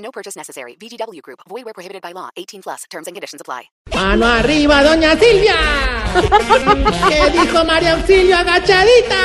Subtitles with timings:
[0.00, 0.76] No purchase necessary.
[0.80, 1.40] VGW Group.
[1.48, 2.30] Void where prohibited by law.
[2.36, 2.84] 18 plus.
[2.90, 3.70] Terms and conditions apply.
[3.94, 5.56] ¡Mano arriba, doña Silvia!
[7.08, 9.22] ¿Qué dijo María Auxilio agachadita?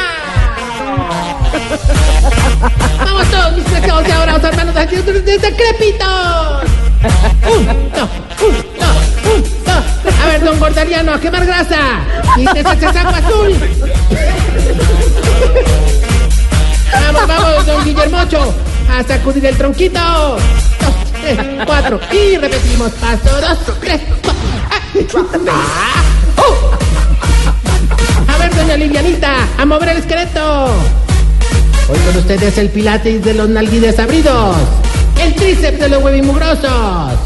[2.99, 6.63] Vamos todos, mis preciados y adorados hermanos aquí de decrépitos.
[7.47, 8.09] Un, dos,
[8.41, 10.15] un, dos, un, dos.
[10.21, 11.79] A ver, don Gordariano, a quemar grasa.
[12.35, 13.55] Quítese ese saco azul.
[16.91, 18.64] Vamos, vamos, don Guillermocho.
[18.95, 19.99] A sacudir el tronquito.
[19.99, 20.41] Dos,
[21.21, 21.99] tres, cuatro.
[22.13, 22.91] Y repetimos.
[22.93, 24.41] Paso, dos, tres, cuatro.
[25.51, 26.01] Ah,
[26.37, 28.31] uh.
[28.31, 30.67] A ver, doña Lilianita, a mover el esqueleto.
[31.89, 34.55] Hoy con ustedes el pilates de los nalguides abridos.
[35.21, 37.19] El tríceps de los huevimugrosos.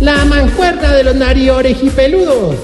[0.00, 2.56] La mancuerna de los nariorejipeludos.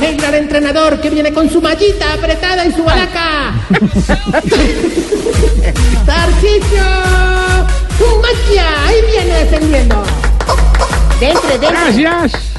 [0.00, 3.52] El gran entrenador que viene con su mallita apretada y su balaca.
[6.06, 7.35] ¡Tarcicio!
[8.00, 8.86] ¡Un magia!
[8.86, 10.02] Ahí viene descendiendo.
[11.20, 11.70] Dentro, dentro.
[11.70, 12.56] Gracias.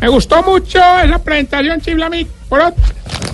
[0.00, 2.28] Me gustó mucho esa presentación, Chiblamit.
[2.48, 2.84] Por otro,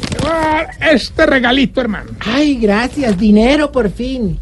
[0.09, 2.13] te voy a dar este regalito, hermano.
[2.21, 3.19] Ay, gracias.
[3.19, 4.39] Dinero por fin.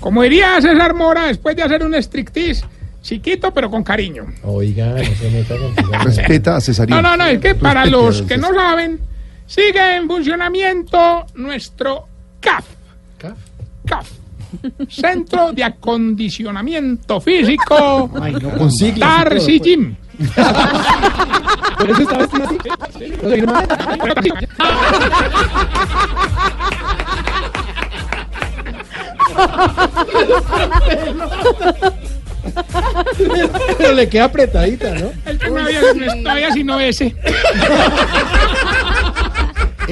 [0.00, 2.64] Como diría César Mora después de hacer un striptease,
[3.02, 4.26] chiquito pero con cariño.
[4.42, 5.92] Oiga, no se meta contigo.
[6.04, 6.86] Respeta a.
[6.86, 9.00] No, no, no, es que para los que no saben,
[9.46, 12.06] sigue en funcionamiento nuestro
[12.40, 12.64] CAF.
[13.18, 13.36] ¿Caf?
[13.86, 14.21] CAF.
[14.88, 19.24] Centro de Acondicionamiento Físico Ay, no, con siglas.
[19.24, 19.96] Darcy todo, Gym.
[21.78, 22.58] ¿Por eso vestido así?
[23.46, 23.54] ¿No?
[33.78, 35.10] Pero le queda apretadita, ¿no?
[35.26, 35.80] El que me había
[36.22, 37.14] todavía si no ese.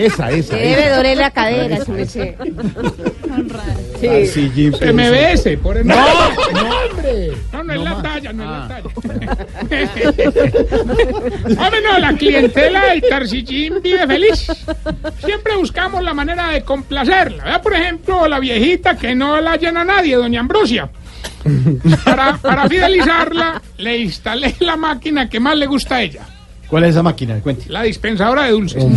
[0.01, 0.57] Esa, esa.
[0.57, 2.35] Debe doler la cadera, su merced.
[4.01, 4.73] Sí, Jim.
[4.73, 5.59] Se me ve ese.
[5.59, 5.87] Por el...
[5.87, 7.33] No, no, hombre.
[7.53, 8.81] No, no es la talla, no es la talla.
[11.61, 14.47] Hombre, no, la clientela del Tarcillín vive feliz.
[15.25, 17.45] Siempre buscamos la manera de complacerla.
[17.45, 17.63] ¿verdad?
[17.63, 20.89] Por ejemplo, la viejita que no la llena nadie, doña Ambrosia.
[22.05, 26.23] Para, para fidelizarla, le instalé la máquina que más le gusta a ella,
[26.71, 27.41] ¿Cuál es esa máquina?
[27.41, 27.65] Cuente.
[27.69, 28.83] la dispensadora de dulces.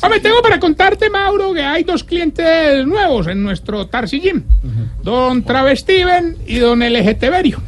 [0.00, 4.44] Hombre, tengo para contarte, Mauro, que hay dos clientes nuevos en nuestro Tarcillín.
[5.02, 7.60] Don Travestiven y Don LGTverio.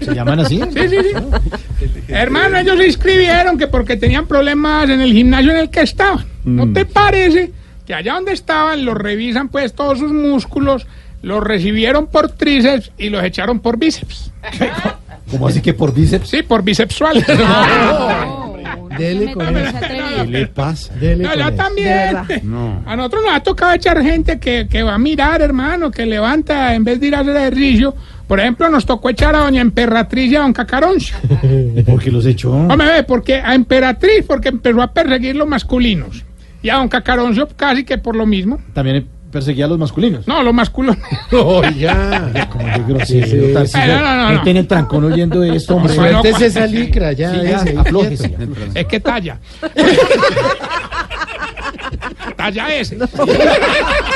[0.00, 0.60] ¿Se llaman así?
[0.72, 1.10] Sí, sí, sí.
[2.08, 6.24] Hermano, ellos se inscribieron que porque tenían problemas en el gimnasio en el que estaban.
[6.44, 7.52] ¿No te parece
[7.86, 10.86] que allá donde estaban los revisan pues todos sus músculos,
[11.24, 14.30] los recibieron por tríceps y los echaron por bíceps?
[15.30, 16.28] ¿Cómo así que por bíceps?
[16.28, 17.24] Sí, por bisexual.
[18.98, 19.72] Dele con No, eso.
[19.72, 20.94] no, ¿Qué le pasa?
[20.94, 21.56] Dele No, con yo eso.
[21.56, 22.16] también.
[22.86, 26.74] A nosotros nos ha tocado echar gente que, que va a mirar, hermano, que levanta
[26.74, 27.94] en vez de ir a hacer ejercicio.
[28.28, 31.16] Por ejemplo, nos tocó echar a doña Emperatriz y a don Cacaroncio.
[31.84, 32.52] ¿Por qué los echó?
[32.52, 36.24] Hombre, ve, porque a Emperatriz, porque empezó a perseguir los masculinos.
[36.62, 38.60] Y a don Cacaroncio casi que por lo mismo.
[38.72, 40.28] También perseguía a los masculinos.
[40.28, 40.96] No, los masculinos.
[41.32, 42.48] Oiga.
[42.50, 43.52] Como de grosero.
[43.52, 43.86] Tarcisio.
[43.88, 44.28] No, no, no, no.
[44.36, 45.96] Gente en el trancón oyendo esto, hombre.
[45.96, 47.34] No, Suéltese esa licra, ya.
[47.34, 48.38] Sí, ya, ya, aflójese, ya.
[48.80, 49.40] es que talla.
[52.36, 52.96] talla ese.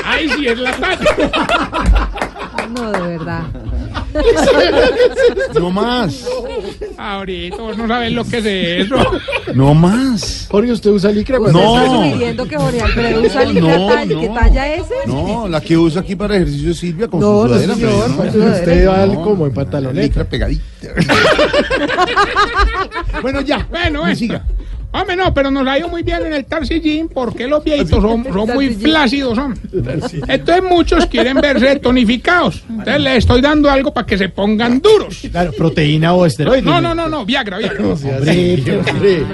[0.04, 2.10] Ahí sí es la talla.
[2.76, 3.42] No, de verdad.
[5.58, 6.28] No más.
[6.96, 8.46] Ahorita vos no sabes lo que es
[8.86, 9.04] eso.
[9.52, 10.37] No más.
[10.50, 11.38] Jorge, ¿usted usa licra?
[11.38, 11.46] No.
[11.48, 14.20] Está sugiriendo que Jorge Alfredo usa No, licra no, talla, no.
[14.20, 14.94] que talla ese.
[15.06, 17.74] No, la que usa aquí para ejercicio es Silvia con No, su no, sudadera.
[17.74, 17.90] señor.
[17.90, 18.24] pero no.
[18.24, 20.24] Entonces usted va No, como en Licra pantaloneta.
[20.24, 20.62] pegadita.
[23.22, 23.66] bueno, ya.
[23.70, 24.16] Bueno, Y bueno.
[24.16, 24.44] siga.
[24.90, 28.24] Hombre, no, pero nos ha ido muy bien en el Tarcillín porque los viejitos son,
[28.32, 29.58] son muy flácidos, son.
[30.28, 32.64] Entonces muchos quieren verse tonificados.
[32.68, 35.20] Entonces les estoy dando algo para que se pongan duros.
[35.30, 36.64] Claro, proteína o esteroides.
[36.64, 37.84] No, no, no, no, Viagra, Viagra.
[37.88, 39.26] Hombre, hombre.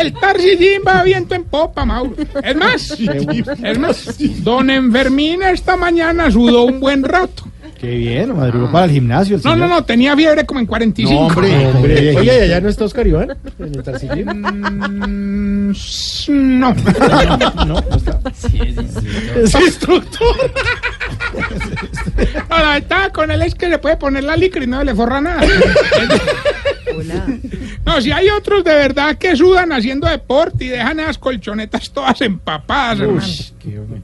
[0.00, 2.14] El Tarcillín va viento en popa, Mauro.
[2.42, 7.44] Es más, es más, don Enfermín esta mañana sudó un buen rato.
[7.84, 9.36] Qué bien, madrugó para el gimnasio.
[9.36, 11.12] el No, no, no, tenía fiebre como en 45.
[11.12, 11.66] No, hombre.
[11.66, 13.36] Hombre, oye, ¿allá no está Oscar Iván?
[13.58, 14.26] En el Tarcillín.
[14.30, 15.74] Mm,
[16.28, 16.74] no.
[17.66, 18.20] No, no está.
[19.36, 20.34] Es instructor.
[22.48, 25.20] Ahora está con él es que le puede poner la licra y no le forra
[25.20, 25.42] nada.
[27.84, 32.20] No, si hay otros de verdad que sudan haciendo deporte y dejan esas colchonetas todas
[32.20, 33.26] empapadas, hermano.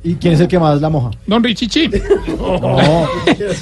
[0.03, 1.11] ¿Y quién es el que más la moja?
[1.27, 1.91] Don Richichi.
[2.27, 3.09] No,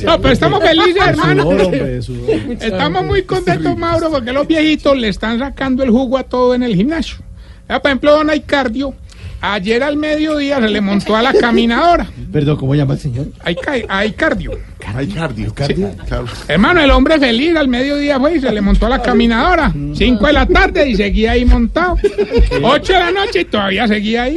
[0.05, 1.43] No, pero estamos felices, hermano.
[1.43, 2.31] sudor, hombre, sudor.
[2.61, 6.63] Estamos muy contentos, Mauro, porque los viejitos le están sacando el jugo a todo en
[6.63, 7.17] el gimnasio.
[7.69, 8.95] Ya, por ejemplo, don Cardio,
[9.41, 12.07] ayer al mediodía se le montó a la caminadora.
[12.33, 13.27] Perdón, ¿cómo llama el señor?
[13.43, 14.53] Hay, ca- hay cardio.
[14.95, 15.53] Hay cardio.
[15.55, 16.27] Claro.
[16.47, 19.73] Hermano, el hombre feliz al mediodía fue y se le montó a la caminadora.
[19.95, 21.97] Cinco de la tarde y seguía ahí montado.
[22.63, 24.37] Ocho de la noche y todavía seguía ahí.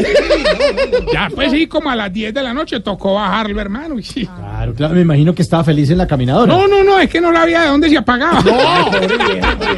[1.13, 3.99] Ya pues sí, como a las diez de la noche tocó bajarlo, hermano.
[3.99, 4.25] y sí.
[4.25, 6.51] Claro, claro, me imagino que estaba feliz en la caminadora.
[6.51, 8.41] No, no, no, es que no sabía de dónde se apagaba.
[8.41, 9.69] pobre viejo, hombre.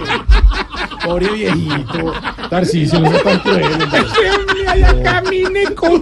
[1.04, 2.14] Pobre viejito.
[2.50, 3.64] Tarcisio, no sea tan cruel.
[3.74, 4.00] hombre.
[4.00, 6.02] Ese hombre allá camine con...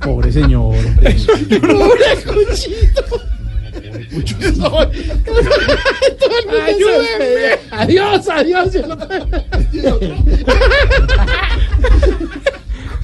[0.00, 1.16] Pobre señor, hombre.
[6.66, 7.58] Ayúdenme.
[7.70, 8.68] Adiós, adiós.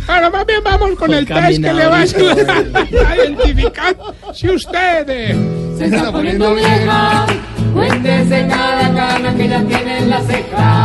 [0.08, 2.64] Ahora más bien vamos con el test que le va a ayudar
[3.06, 3.96] a identificar
[4.34, 5.08] si usted...
[5.08, 5.36] eh,
[5.78, 7.26] Se está poniendo vieja,
[7.72, 10.79] cuéntese cada cana que ya tiene en las cejas.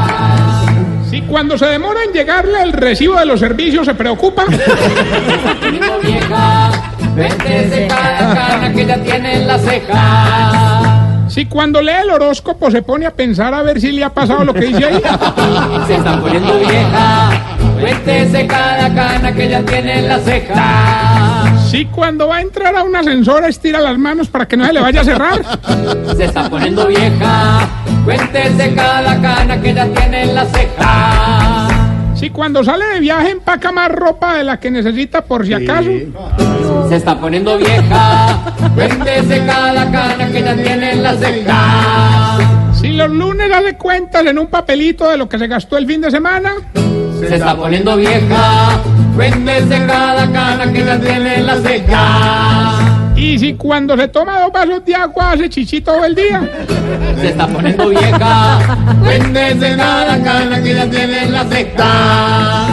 [1.30, 4.46] Cuando se demora en llegarle el recibo de los servicios se preocupa.
[11.28, 14.46] Si cuando lee el horóscopo se pone a pensar a ver si le ha pasado
[14.46, 15.02] lo que dice ahí.
[15.88, 17.30] Se está poniendo vieja,
[17.80, 21.70] cuéntese cada cana que ya tiene en las cejas.
[21.70, 24.74] Si cuando va a entrar a un ascensor estira las manos para que no se
[24.74, 25.42] le vaya a cerrar.
[26.16, 27.68] Se está poniendo vieja,
[28.06, 31.74] cuéntese cada cana que ya tiene en las cejas.
[32.16, 35.90] Si cuando sale de viaje empaca más ropa de la que necesita por si acaso.
[36.88, 42.80] Se está poniendo vieja, cuéntese cada cana que ya tiene en las cejas.
[42.80, 46.00] Si los lunes hace cuentas en un papelito de lo que se gastó el fin
[46.02, 46.54] de semana.
[47.20, 48.80] Se está poniendo vieja,
[49.16, 52.85] cuéntese cada cana que ya tiene en las cejas.
[53.26, 56.48] Y si cuando se toma dos vasos de agua hace chichi todo el día.
[57.20, 62.70] Se está poniendo vieja, cuéntese cada cana que ya tiene en las cejas.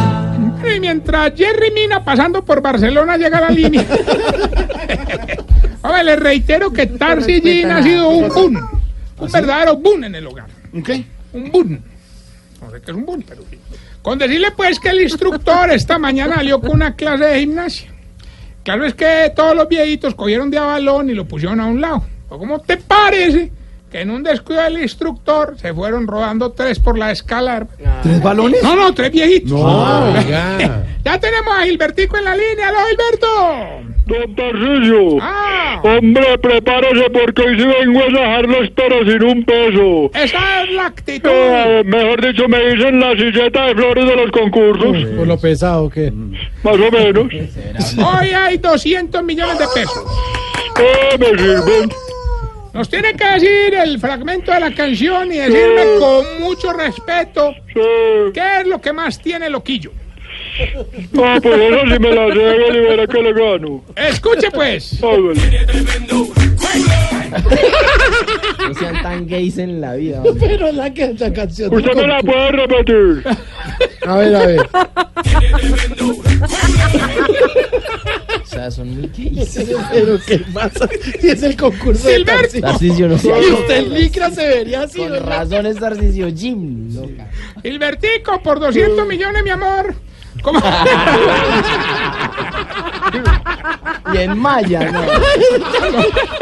[0.77, 3.83] Y mientras Jerry Mina pasando por Barcelona llega a la línea.
[5.83, 8.69] Ahora le reitero que Tarsi Jean ha sido un boom.
[9.21, 10.49] Un verdadero boom en el hogar.
[10.85, 11.03] ¿Qué?
[11.33, 11.81] Un boom.
[12.61, 13.59] No sé qué es un boom, pero sí.
[14.03, 17.92] Con decirle pues que el instructor esta mañana salió con una clase de gimnasia.
[18.65, 21.81] Claro es que todos los viejitos cogieron de a balón y lo pusieron a un
[21.81, 22.05] lado.
[22.29, 23.51] ¿O cómo te parece
[23.91, 27.67] que en un descuido del instructor se fueron rodando tres por la escala?
[28.03, 28.63] ¿Tres balones?
[28.63, 29.53] No, no, tres viejitos.
[29.53, 30.85] Oiga.
[31.05, 32.69] Ya tenemos a Gilbertico en la línea.
[32.69, 33.92] ¡Aló, Gilberto!
[34.07, 35.81] Don Tarcisio, ¡Ah!
[35.85, 40.11] hombre, prepárese porque hoy sí vengo a dejar los toros sin un peso.
[40.15, 41.31] Esa es la actitud.
[41.33, 45.89] Eh, mejor dicho, me dicen la silleta de flores de los concursos, Por lo pesado
[45.89, 46.11] que.
[46.11, 47.27] más o menos.
[47.33, 50.05] Hoy hay 200 millones de pesos.
[50.81, 51.91] Eh, me sirven.
[52.75, 57.81] Nos tiene que decir el fragmento de la canción y decirme con mucho respeto Sí.
[58.35, 59.93] qué es lo que más tiene Loquillo.
[61.23, 63.85] Ah, pues eso sí me la sé, y verá que le gano.
[63.97, 65.01] Escuche pues.
[68.59, 70.23] No sean tan gays en la vida.
[70.39, 71.75] Pero la, que- la canción.
[71.75, 73.25] ¿Usted me la puede repetir?
[74.07, 74.69] A ver, a ver.
[78.43, 79.59] O sea, son muy gays.
[79.93, 80.89] Pero ¿qué pasa?
[81.21, 82.41] Si es el concurso de Gilberto.
[82.43, 82.61] Tarcisio.
[82.61, 85.29] Tarcisio, no sea Y usted en licra se vería así, Con ¿verdad?
[85.41, 86.95] razón es Tarcisio Jim.
[86.95, 87.31] loca.
[87.63, 89.95] Gilbertico, por 200 millones, mi amor.
[90.43, 90.61] ¿Cómo?
[94.13, 95.03] Y en Maya, no.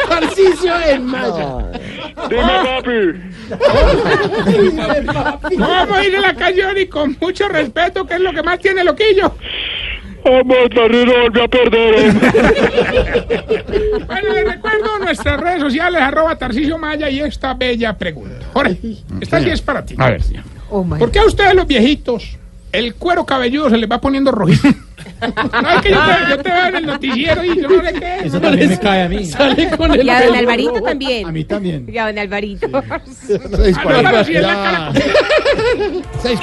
[0.09, 1.47] Tarcisio en Maya.
[1.47, 1.69] no.
[4.47, 5.57] Dime, papi.
[5.57, 6.78] ¿Cómo dice la canción?
[6.78, 9.35] Y con mucho respeto, ¿qué es lo que más tiene Loquillo?
[10.25, 11.95] Vamos, Tarcisio, volvió a perder.
[12.11, 12.30] hombre.
[14.07, 18.47] Bueno, les recuerdo nuestras redes sociales, arroba Tarcisio Maya y esta bella pregunta.
[18.52, 18.78] Jorge,
[19.21, 19.95] esta sí es para ti.
[19.99, 20.23] A ver,
[20.73, 22.38] Oh ¿por qué a ustedes los viejitos
[22.73, 24.69] el cuero cabelludo se les va poniendo rojito?
[25.21, 27.93] No, es que yo te, yo te veo en el noticiero y yo no sé
[27.93, 28.17] qué.
[28.25, 29.25] Eso también me cae a mí.
[29.27, 30.83] Sale con el Y a don Alvarito rojo.
[30.83, 31.27] también.
[31.27, 31.87] A mí también.
[31.91, 32.67] Y a don Alvarito.
[32.83, 33.00] Ah,
[34.03, 34.93] no, pero si es la cara-
[36.23, 36.41] Seis